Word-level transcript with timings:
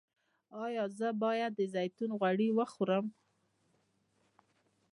ایا 0.65 0.83
زه 0.97 1.09
باید 1.23 1.51
د 1.55 1.61
زیتون 1.73 2.11
غوړي 2.19 2.49
وخورم؟ 2.57 3.05